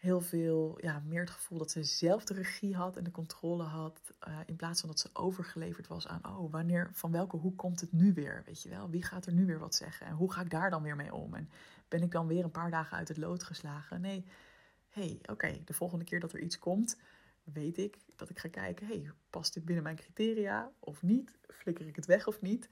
Heel 0.00 0.20
veel, 0.20 0.78
ja, 0.80 1.02
meer 1.06 1.20
het 1.20 1.30
gevoel 1.30 1.58
dat 1.58 1.70
ze 1.70 1.84
zelf 1.84 2.24
de 2.24 2.34
regie 2.34 2.76
had 2.76 2.96
en 2.96 3.04
de 3.04 3.10
controle 3.10 3.62
had. 3.62 4.00
Uh, 4.28 4.38
in 4.46 4.56
plaats 4.56 4.80
van 4.80 4.88
dat 4.88 4.98
ze 4.98 5.10
overgeleverd 5.12 5.86
was 5.86 6.06
aan, 6.06 6.26
oh, 6.26 6.52
wanneer, 6.52 6.90
van 6.92 7.12
welke 7.12 7.36
hoek 7.36 7.58
komt 7.58 7.80
het 7.80 7.92
nu 7.92 8.12
weer? 8.14 8.42
Weet 8.46 8.62
je 8.62 8.68
wel, 8.68 8.90
wie 8.90 9.02
gaat 9.02 9.26
er 9.26 9.32
nu 9.32 9.46
weer 9.46 9.58
wat 9.58 9.74
zeggen? 9.74 10.06
En 10.06 10.14
hoe 10.14 10.32
ga 10.32 10.40
ik 10.40 10.50
daar 10.50 10.70
dan 10.70 10.82
weer 10.82 10.96
mee 10.96 11.14
om? 11.14 11.34
En 11.34 11.50
ben 11.88 12.02
ik 12.02 12.10
dan 12.10 12.26
weer 12.26 12.44
een 12.44 12.50
paar 12.50 12.70
dagen 12.70 12.96
uit 12.96 13.08
het 13.08 13.16
lood 13.16 13.42
geslagen? 13.42 14.00
Nee, 14.00 14.24
hey, 14.88 15.18
oké, 15.22 15.60
de 15.64 15.74
volgende 15.74 16.04
keer 16.04 16.20
dat 16.20 16.32
er 16.32 16.40
iets 16.40 16.58
komt, 16.58 16.98
weet 17.42 17.78
ik 17.78 17.98
dat 18.16 18.30
ik 18.30 18.38
ga 18.38 18.48
kijken, 18.48 18.86
hey, 18.86 19.10
past 19.30 19.54
dit 19.54 19.64
binnen 19.64 19.84
mijn 19.84 19.96
criteria 19.96 20.72
of 20.78 21.02
niet? 21.02 21.38
Flikker 21.48 21.86
ik 21.86 21.96
het 21.96 22.06
weg 22.06 22.26
of 22.26 22.40
niet? 22.40 22.68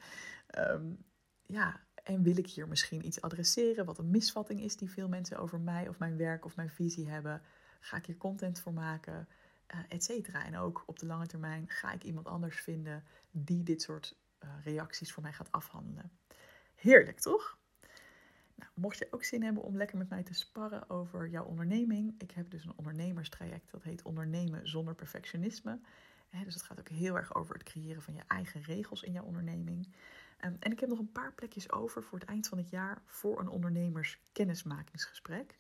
Um, 0.59 1.05
ja, 1.47 1.81
en 2.09 2.23
wil 2.23 2.37
ik 2.37 2.47
hier 2.47 2.69
misschien 2.69 3.07
iets 3.07 3.21
adresseren 3.21 3.85
wat 3.85 3.99
een 3.99 4.11
misvatting 4.11 4.61
is 4.61 4.77
die 4.77 4.91
veel 4.91 5.09
mensen 5.09 5.39
over 5.39 5.61
mij 5.61 5.89
of 5.89 5.99
mijn 5.99 6.17
werk 6.17 6.45
of 6.45 6.57
mijn 6.57 6.71
visie 6.71 7.09
hebben? 7.09 7.43
Ga 7.81 7.97
ik 7.97 8.07
hier 8.07 8.17
content 8.17 8.61
voor 8.61 8.73
maken? 8.73 9.29
Uh, 9.75 9.81
et 9.89 10.05
cetera. 10.05 10.45
En 10.45 10.57
ook 10.57 10.83
op 10.87 10.99
de 10.99 11.07
lange 11.07 11.27
termijn 11.27 11.69
ga 11.69 11.93
ik 11.93 12.05
iemand 12.05 12.27
anders 12.27 12.61
vinden 12.61 13.05
die 13.31 13.63
dit 13.63 13.83
soort 13.83 14.17
uh, 14.45 14.51
reacties 14.65 15.13
voor 15.13 15.23
mij 15.23 15.33
gaat 15.33 15.53
afhandelen. 15.53 16.11
Heerlijk, 16.75 17.21
toch? 17.21 17.59
Nou, 18.55 18.71
mocht 18.75 18.99
je 18.99 19.09
ook 19.11 19.25
zin 19.25 19.43
hebben 19.43 19.63
om 19.63 19.77
lekker 19.77 19.99
met 19.99 20.09
mij 20.09 20.23
te 20.23 20.35
sparren 20.35 20.91
over 20.91 21.29
jouw 21.29 21.45
onderneming, 21.45 22.15
ik 22.19 22.31
heb 22.31 22.51
dus 22.51 22.65
een 22.65 22.77
ondernemerstraject 22.77 23.71
dat 23.71 23.83
heet 23.83 24.03
Ondernemen 24.03 24.69
zonder 24.69 24.95
perfectionisme. 24.95 25.81
dus 26.45 26.55
het 26.55 26.63
gaat 26.63 26.79
ook 26.79 26.89
heel 26.89 27.17
erg 27.17 27.35
over 27.35 27.55
het 27.55 27.63
creëren 27.63 28.03
van 28.03 28.15
je 28.15 28.23
eigen 28.27 28.63
regels 28.63 29.03
in 29.03 29.13
jouw 29.13 29.25
onderneming. 29.25 29.89
Ehm, 30.39 30.55
en 30.59 30.73
ik 30.73 30.81
heb 30.81 30.89
nog 30.89 30.99
een 30.99 31.13
paar 31.13 31.33
plekjes 31.33 31.73
over 31.73 32.03
voor 32.03 32.19
het 32.19 32.29
eind 32.29 32.49
van 32.49 32.59
het 32.59 32.71
jaar 32.71 33.03
voor 33.07 33.41
een 33.41 33.49
ondernemers 33.49 34.21
kennismakingsgesprek. 34.33 35.59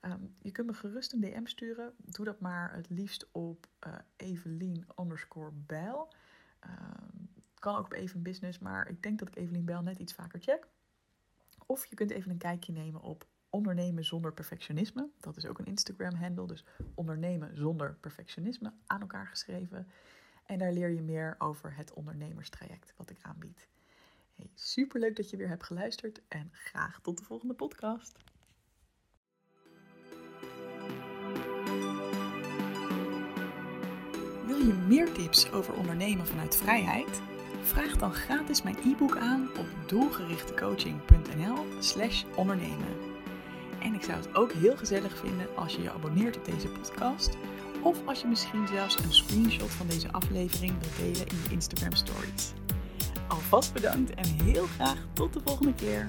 Ehm, 0.00 0.20
je 0.38 0.50
kunt 0.50 0.66
me 0.66 0.74
gerust 0.74 1.12
een 1.12 1.20
DM 1.20 1.46
sturen. 1.46 1.94
Doe 1.96 2.24
dat 2.24 2.40
maar 2.40 2.74
het 2.74 2.90
liefst 2.90 3.28
op 3.32 3.66
uh, 3.86 3.94
Evelien 4.16 4.86
underscore 5.00 5.52
Bijl. 5.52 6.12
Ehm, 6.60 7.24
kan 7.58 7.76
ook 7.76 7.84
op 7.84 7.92
Even 7.92 8.22
Business, 8.22 8.58
maar 8.58 8.88
ik 8.88 9.02
denk 9.02 9.18
dat 9.18 9.28
ik 9.28 9.36
Evelien 9.36 9.64
Bijl 9.64 9.82
net 9.82 9.98
iets 9.98 10.12
vaker 10.12 10.40
check. 10.40 10.66
Of 11.66 11.86
je 11.86 11.94
kunt 11.94 12.10
even 12.10 12.30
een 12.30 12.38
kijkje 12.38 12.72
nemen 12.72 13.00
op 13.00 13.26
Ondernemen 13.50 14.04
zonder 14.04 14.32
perfectionisme. 14.32 15.08
Dat 15.20 15.36
is 15.36 15.46
ook 15.46 15.58
een 15.58 15.66
Instagram-handle, 15.66 16.46
dus 16.46 16.64
Ondernemen 16.94 17.56
zonder 17.56 17.94
perfectionisme 18.00 18.72
aan 18.86 19.00
elkaar 19.00 19.26
geschreven. 19.26 19.86
En 20.44 20.58
daar 20.58 20.72
leer 20.72 20.88
je 20.90 21.02
meer 21.02 21.34
over 21.38 21.76
het 21.76 21.92
ondernemerstraject 21.92 22.94
wat 22.96 23.10
ik 23.10 23.18
aanbied. 23.22 23.68
Hey, 24.38 24.50
Super 24.54 25.00
leuk 25.00 25.16
dat 25.16 25.30
je 25.30 25.36
weer 25.36 25.48
hebt 25.48 25.64
geluisterd 25.64 26.20
en 26.28 26.50
graag 26.52 27.00
tot 27.00 27.18
de 27.18 27.24
volgende 27.24 27.54
podcast. 27.54 28.16
Wil 34.46 34.56
je 34.56 34.84
meer 34.86 35.12
tips 35.12 35.50
over 35.50 35.74
ondernemen 35.74 36.26
vanuit 36.26 36.56
vrijheid? 36.56 37.20
Vraag 37.62 37.96
dan 37.96 38.12
gratis 38.12 38.62
mijn 38.62 38.78
e-book 38.84 39.16
aan 39.16 39.48
op 39.58 39.66
doelgerichtecoaching.nl/slash 39.86 42.24
ondernemen. 42.36 42.96
En 43.80 43.94
ik 43.94 44.02
zou 44.02 44.16
het 44.16 44.34
ook 44.34 44.52
heel 44.52 44.76
gezellig 44.76 45.16
vinden 45.16 45.56
als 45.56 45.74
je 45.74 45.82
je 45.82 45.90
abonneert 45.90 46.36
op 46.36 46.44
deze 46.44 46.68
podcast. 46.68 47.36
Of 47.82 48.06
als 48.06 48.20
je 48.20 48.26
misschien 48.26 48.68
zelfs 48.68 48.98
een 48.98 49.12
screenshot 49.12 49.70
van 49.70 49.86
deze 49.86 50.12
aflevering 50.12 50.78
wilt 50.80 50.96
delen 50.96 51.26
in 51.26 51.36
je 51.42 51.50
Instagram 51.50 51.94
stories. 51.94 52.52
Alvast 53.50 53.72
bedankt 53.72 54.14
en 54.14 54.44
heel 54.44 54.66
graag 54.66 54.96
tot 55.12 55.32
de 55.32 55.40
volgende 55.44 55.74
keer. 55.74 56.06